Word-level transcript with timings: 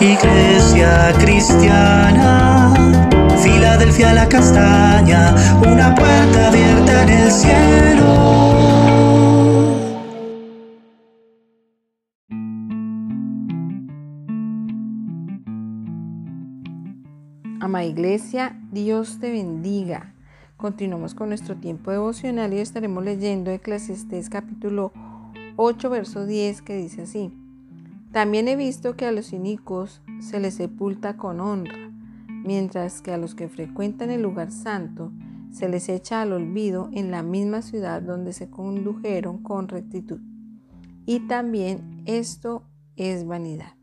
Iglesia 0.00 1.12
cristiana, 1.20 2.74
Filadelfia 3.40 4.12
la 4.12 4.28
castaña, 4.28 5.34
una 5.60 5.94
puerta 5.94 6.48
abierta 6.48 7.02
en 7.04 7.08
el 7.10 7.30
cielo. 7.30 8.14
Ama 17.60 17.84
Iglesia, 17.84 18.60
Dios 18.72 19.20
te 19.20 19.30
bendiga. 19.30 20.12
Continuamos 20.56 21.14
con 21.14 21.28
nuestro 21.28 21.54
tiempo 21.54 21.92
devocional 21.92 22.52
y 22.52 22.58
estaremos 22.58 23.04
leyendo 23.04 23.52
Eclesiastés 23.52 24.28
capítulo 24.28 24.92
8, 25.56 25.88
verso 25.88 26.26
10, 26.26 26.62
que 26.62 26.76
dice 26.76 27.02
así. 27.02 27.43
También 28.14 28.46
he 28.46 28.54
visto 28.54 28.96
que 28.96 29.06
a 29.06 29.10
los 29.10 29.32
inicuos 29.32 30.00
se 30.20 30.38
les 30.38 30.54
sepulta 30.54 31.16
con 31.16 31.40
honra, 31.40 31.90
mientras 32.28 33.02
que 33.02 33.10
a 33.10 33.18
los 33.18 33.34
que 33.34 33.48
frecuentan 33.48 34.08
el 34.10 34.22
lugar 34.22 34.52
santo 34.52 35.10
se 35.50 35.68
les 35.68 35.88
echa 35.88 36.22
al 36.22 36.32
olvido 36.32 36.90
en 36.92 37.10
la 37.10 37.24
misma 37.24 37.60
ciudad 37.60 38.00
donde 38.00 38.32
se 38.32 38.48
condujeron 38.48 39.42
con 39.42 39.66
rectitud. 39.66 40.20
Y 41.06 41.26
también 41.26 42.04
esto 42.06 42.62
es 42.94 43.26
vanidad. 43.26 43.74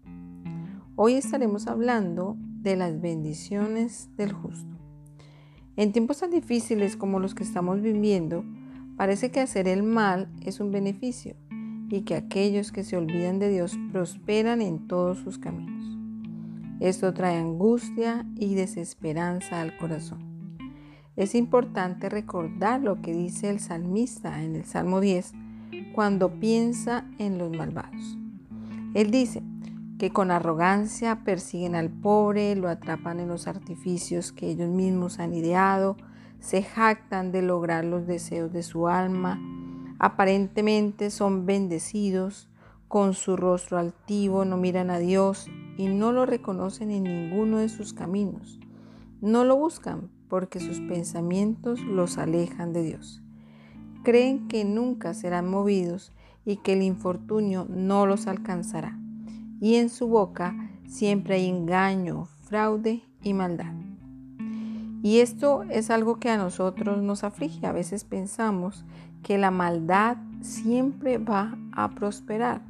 Hoy 0.95 1.15
estaremos 1.15 1.67
hablando 1.67 2.37
de 2.39 2.77
las 2.77 3.01
bendiciones 3.01 4.15
del 4.15 4.31
justo. 4.31 4.77
En 5.75 5.91
tiempos 5.91 6.19
tan 6.19 6.31
difíciles 6.31 6.95
como 6.95 7.19
los 7.19 7.35
que 7.35 7.43
estamos 7.43 7.81
viviendo, 7.81 8.45
parece 8.95 9.29
que 9.29 9.41
hacer 9.41 9.67
el 9.67 9.83
mal 9.83 10.31
es 10.39 10.61
un 10.61 10.71
beneficio 10.71 11.35
y 11.91 12.01
que 12.01 12.15
aquellos 12.15 12.71
que 12.71 12.83
se 12.83 12.97
olvidan 12.97 13.37
de 13.39 13.49
Dios 13.49 13.77
prosperan 13.91 14.61
en 14.61 14.87
todos 14.87 15.19
sus 15.19 15.37
caminos. 15.37 15.81
Esto 16.79 17.13
trae 17.13 17.37
angustia 17.37 18.25
y 18.35 18.55
desesperanza 18.55 19.61
al 19.61 19.77
corazón. 19.77 20.31
Es 21.15 21.35
importante 21.35 22.09
recordar 22.09 22.81
lo 22.81 23.01
que 23.01 23.13
dice 23.13 23.49
el 23.49 23.59
salmista 23.59 24.41
en 24.41 24.55
el 24.55 24.65
Salmo 24.65 25.01
10 25.01 25.33
cuando 25.93 26.39
piensa 26.39 27.05
en 27.19 27.37
los 27.37 27.51
malvados. 27.51 28.17
Él 28.93 29.11
dice 29.11 29.43
que 29.99 30.11
con 30.11 30.31
arrogancia 30.31 31.23
persiguen 31.23 31.75
al 31.75 31.89
pobre, 31.89 32.55
lo 32.55 32.69
atrapan 32.69 33.19
en 33.19 33.27
los 33.27 33.47
artificios 33.47 34.31
que 34.31 34.49
ellos 34.49 34.69
mismos 34.69 35.19
han 35.19 35.33
ideado, 35.33 35.97
se 36.39 36.63
jactan 36.63 37.31
de 37.31 37.43
lograr 37.43 37.85
los 37.85 38.07
deseos 38.07 38.51
de 38.51 38.63
su 38.63 38.87
alma, 38.87 39.39
Aparentemente 40.03 41.11
son 41.11 41.45
bendecidos, 41.45 42.49
con 42.87 43.13
su 43.13 43.37
rostro 43.37 43.77
altivo 43.77 44.45
no 44.45 44.57
miran 44.57 44.89
a 44.89 44.97
Dios 44.97 45.45
y 45.77 45.89
no 45.89 46.11
lo 46.11 46.25
reconocen 46.25 46.89
en 46.89 47.03
ninguno 47.03 47.59
de 47.59 47.69
sus 47.69 47.93
caminos. 47.93 48.59
No 49.21 49.43
lo 49.43 49.55
buscan 49.57 50.09
porque 50.27 50.59
sus 50.59 50.79
pensamientos 50.79 51.81
los 51.81 52.17
alejan 52.17 52.73
de 52.73 52.81
Dios. 52.81 53.21
Creen 54.03 54.47
que 54.47 54.65
nunca 54.65 55.13
serán 55.13 55.47
movidos 55.47 56.13
y 56.45 56.57
que 56.57 56.73
el 56.73 56.81
infortunio 56.81 57.67
no 57.69 58.07
los 58.07 58.25
alcanzará. 58.25 58.99
Y 59.59 59.75
en 59.75 59.89
su 59.89 60.07
boca 60.07 60.71
siempre 60.87 61.35
hay 61.35 61.47
engaño, 61.47 62.25
fraude 62.25 63.03
y 63.21 63.35
maldad. 63.35 63.90
Y 65.03 65.19
esto 65.19 65.63
es 65.69 65.89
algo 65.89 66.19
que 66.19 66.29
a 66.29 66.37
nosotros 66.37 67.01
nos 67.01 67.23
aflige. 67.23 67.65
A 67.65 67.71
veces 67.71 68.03
pensamos 68.03 68.85
que 69.23 69.37
la 69.37 69.51
maldad 69.51 70.17
siempre 70.41 71.17
va 71.17 71.57
a 71.71 71.89
prosperar. 71.91 72.61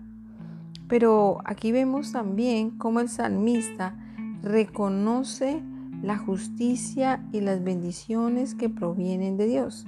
Pero 0.87 1.39
aquí 1.45 1.71
vemos 1.71 2.11
también 2.11 2.71
cómo 2.71 2.99
el 2.99 3.09
salmista 3.09 3.95
reconoce 4.41 5.61
la 6.01 6.17
justicia 6.17 7.23
y 7.31 7.41
las 7.41 7.63
bendiciones 7.63 8.55
que 8.55 8.69
provienen 8.69 9.37
de 9.37 9.47
Dios 9.47 9.85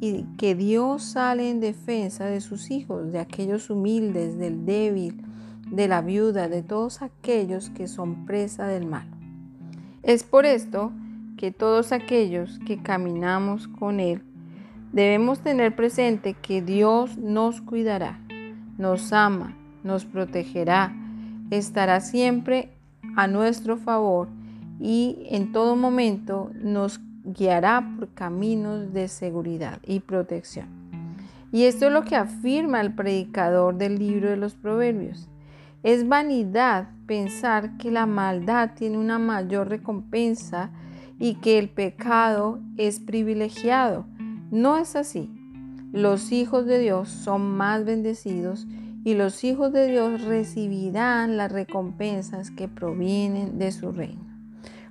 y 0.00 0.24
que 0.38 0.54
Dios 0.54 1.02
sale 1.02 1.50
en 1.50 1.60
defensa 1.60 2.24
de 2.24 2.40
sus 2.40 2.70
hijos, 2.70 3.12
de 3.12 3.18
aquellos 3.18 3.68
humildes, 3.68 4.38
del 4.38 4.64
débil, 4.64 5.22
de 5.70 5.88
la 5.88 6.00
viuda, 6.00 6.48
de 6.48 6.62
todos 6.62 7.02
aquellos 7.02 7.68
que 7.70 7.86
son 7.86 8.24
presa 8.24 8.66
del 8.66 8.86
mal. 8.86 9.06
Es 10.02 10.22
por 10.22 10.46
esto 10.46 10.92
que 11.40 11.50
todos 11.50 11.90
aquellos 11.90 12.58
que 12.66 12.82
caminamos 12.82 13.66
con 13.66 13.98
Él 13.98 14.22
debemos 14.92 15.40
tener 15.40 15.74
presente 15.74 16.34
que 16.34 16.60
Dios 16.60 17.16
nos 17.16 17.62
cuidará, 17.62 18.20
nos 18.76 19.14
ama, 19.14 19.56
nos 19.82 20.04
protegerá, 20.04 20.94
estará 21.50 22.00
siempre 22.00 22.68
a 23.16 23.26
nuestro 23.26 23.78
favor 23.78 24.28
y 24.78 25.26
en 25.30 25.50
todo 25.50 25.76
momento 25.76 26.50
nos 26.60 27.00
guiará 27.24 27.90
por 27.96 28.12
caminos 28.12 28.92
de 28.92 29.08
seguridad 29.08 29.78
y 29.86 30.00
protección. 30.00 30.66
Y 31.52 31.64
esto 31.64 31.86
es 31.86 31.92
lo 31.94 32.02
que 32.02 32.16
afirma 32.16 32.82
el 32.82 32.94
predicador 32.94 33.78
del 33.78 33.98
libro 33.98 34.28
de 34.28 34.36
los 34.36 34.56
Proverbios. 34.56 35.30
Es 35.84 36.06
vanidad 36.06 36.90
pensar 37.06 37.78
que 37.78 37.90
la 37.90 38.04
maldad 38.04 38.72
tiene 38.74 38.98
una 38.98 39.18
mayor 39.18 39.68
recompensa 39.68 40.70
y 41.20 41.34
que 41.34 41.58
el 41.58 41.68
pecado 41.68 42.58
es 42.76 42.98
privilegiado. 42.98 44.06
No 44.50 44.78
es 44.78 44.96
así. 44.96 45.30
Los 45.92 46.32
hijos 46.32 46.66
de 46.66 46.80
Dios 46.80 47.08
son 47.08 47.56
más 47.56 47.84
bendecidos 47.84 48.66
y 49.04 49.14
los 49.14 49.44
hijos 49.44 49.72
de 49.72 49.86
Dios 49.86 50.22
recibirán 50.22 51.36
las 51.36 51.52
recompensas 51.52 52.50
que 52.50 52.68
provienen 52.68 53.58
de 53.58 53.70
su 53.70 53.92
reino. 53.92 54.24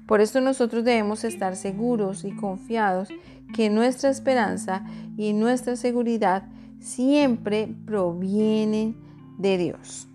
Por 0.05 0.21
esto 0.21 0.39
nosotros 0.39 0.83
debemos 0.83 1.23
estar 1.23 1.55
seguros 1.55 2.23
y 2.23 2.31
confiados 2.31 3.09
que 3.53 3.69
nuestra 3.69 4.09
esperanza 4.09 4.85
y 5.17 5.33
nuestra 5.33 5.75
seguridad 5.75 6.43
siempre 6.79 7.73
provienen 7.85 8.95
de 9.37 9.57
Dios. 9.57 10.07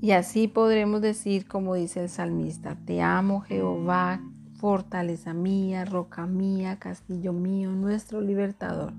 Y 0.00 0.12
así 0.12 0.48
podremos 0.48 1.00
decir, 1.00 1.46
como 1.46 1.74
dice 1.74 2.02
el 2.02 2.08
salmista, 2.08 2.76
te 2.84 3.02
amo 3.02 3.40
Jehová, 3.40 4.20
fortaleza 4.58 5.34
mía, 5.34 5.84
roca 5.84 6.26
mía, 6.26 6.78
castillo 6.80 7.32
mío, 7.32 7.70
nuestro 7.70 8.20
libertador, 8.20 8.92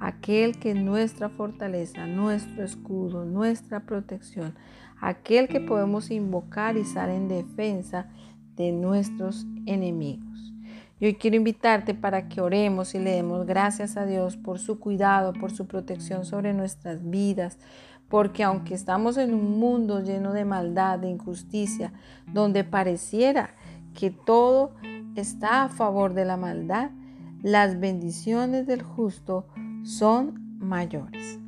aquel 0.00 0.58
que 0.58 0.70
es 0.70 0.76
nuestra 0.76 1.28
fortaleza, 1.28 2.06
nuestro 2.06 2.64
escudo, 2.64 3.26
nuestra 3.26 3.80
protección, 3.80 4.54
aquel 5.00 5.48
que 5.48 5.60
podemos 5.60 6.10
invocar 6.10 6.76
y 6.76 6.80
estar 6.80 7.10
en 7.10 7.28
defensa 7.28 8.08
de 8.56 8.72
nuestros 8.72 9.46
enemigos. 9.66 10.52
Y 10.98 11.06
hoy 11.06 11.14
quiero 11.16 11.36
invitarte 11.36 11.94
para 11.94 12.28
que 12.28 12.40
oremos 12.40 12.94
y 12.94 12.98
le 12.98 13.10
demos 13.10 13.44
gracias 13.44 13.96
a 13.96 14.06
Dios 14.06 14.36
por 14.36 14.58
su 14.58 14.78
cuidado, 14.78 15.34
por 15.34 15.50
su 15.50 15.66
protección 15.66 16.24
sobre 16.24 16.54
nuestras 16.54 17.10
vidas, 17.10 17.58
porque 18.08 18.44
aunque 18.44 18.74
estamos 18.74 19.18
en 19.18 19.34
un 19.34 19.58
mundo 19.58 20.00
lleno 20.00 20.32
de 20.32 20.44
maldad, 20.44 21.00
de 21.00 21.08
injusticia, 21.08 21.92
donde 22.32 22.64
pareciera 22.64 23.50
que 23.94 24.10
todo 24.10 24.74
está 25.16 25.64
a 25.64 25.68
favor 25.68 26.14
de 26.14 26.24
la 26.24 26.36
maldad, 26.36 26.90
las 27.42 27.80
bendiciones 27.80 28.66
del 28.66 28.82
justo 28.82 29.46
son 29.82 30.56
mayores. 30.58 31.38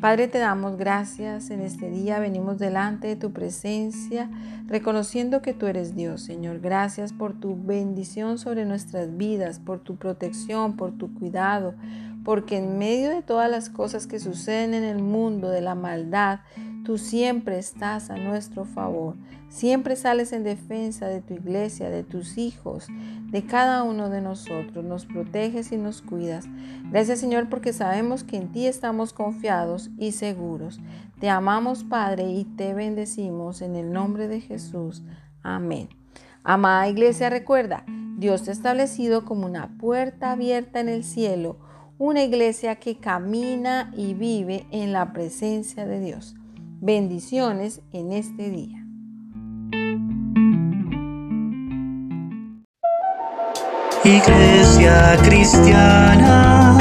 Padre, 0.00 0.28
te 0.28 0.38
damos 0.38 0.76
gracias 0.76 1.50
en 1.50 1.60
este 1.60 1.90
día. 1.90 2.20
Venimos 2.20 2.58
delante 2.58 3.08
de 3.08 3.16
tu 3.16 3.32
presencia, 3.32 4.30
reconociendo 4.68 5.42
que 5.42 5.54
tú 5.54 5.66
eres 5.66 5.96
Dios, 5.96 6.22
Señor. 6.22 6.60
Gracias 6.60 7.12
por 7.12 7.32
tu 7.32 7.60
bendición 7.60 8.38
sobre 8.38 8.64
nuestras 8.64 9.16
vidas, 9.16 9.58
por 9.58 9.80
tu 9.80 9.96
protección, 9.96 10.76
por 10.76 10.92
tu 10.92 11.12
cuidado, 11.14 11.74
porque 12.24 12.58
en 12.58 12.78
medio 12.78 13.10
de 13.10 13.22
todas 13.22 13.50
las 13.50 13.70
cosas 13.70 14.06
que 14.06 14.20
suceden 14.20 14.72
en 14.72 14.84
el 14.84 15.02
mundo, 15.02 15.50
de 15.50 15.62
la 15.62 15.74
maldad, 15.74 16.40
Tú 16.88 16.96
siempre 16.96 17.58
estás 17.58 18.08
a 18.08 18.16
nuestro 18.16 18.64
favor. 18.64 19.14
Siempre 19.50 19.94
sales 19.94 20.32
en 20.32 20.42
defensa 20.42 21.06
de 21.06 21.20
tu 21.20 21.34
iglesia, 21.34 21.90
de 21.90 22.02
tus 22.02 22.38
hijos, 22.38 22.86
de 23.30 23.44
cada 23.44 23.82
uno 23.82 24.08
de 24.08 24.22
nosotros. 24.22 24.82
Nos 24.86 25.04
proteges 25.04 25.70
y 25.70 25.76
nos 25.76 26.00
cuidas. 26.00 26.46
Gracias 26.90 27.20
Señor 27.20 27.50
porque 27.50 27.74
sabemos 27.74 28.24
que 28.24 28.38
en 28.38 28.52
ti 28.52 28.66
estamos 28.66 29.12
confiados 29.12 29.90
y 29.98 30.12
seguros. 30.12 30.80
Te 31.20 31.28
amamos 31.28 31.84
Padre 31.84 32.30
y 32.30 32.44
te 32.46 32.72
bendecimos 32.72 33.60
en 33.60 33.76
el 33.76 33.92
nombre 33.92 34.26
de 34.26 34.40
Jesús. 34.40 35.02
Amén. 35.42 35.90
Amada 36.42 36.88
iglesia, 36.88 37.28
recuerda, 37.28 37.84
Dios 38.16 38.44
te 38.44 38.50
ha 38.50 38.54
establecido 38.54 39.26
como 39.26 39.44
una 39.44 39.76
puerta 39.76 40.32
abierta 40.32 40.80
en 40.80 40.88
el 40.88 41.04
cielo, 41.04 41.58
una 41.98 42.24
iglesia 42.24 42.76
que 42.76 42.96
camina 42.96 43.92
y 43.94 44.14
vive 44.14 44.66
en 44.70 44.94
la 44.94 45.12
presencia 45.12 45.84
de 45.84 46.00
Dios. 46.00 46.34
Bendiciones 46.80 47.80
en 47.92 48.12
este 48.12 48.50
día. 48.50 48.84
Iglesia 54.04 55.16
cristiana, 55.24 56.78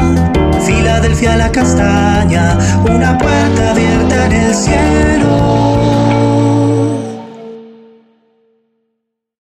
Filadelfia 0.63 1.35
la 1.35 1.51
castaña, 1.51 2.59
una 2.87 3.17
puerta 3.17 3.71
abierta 3.71 4.25
en 4.27 4.31
el 4.33 4.53
cielo. 4.53 5.76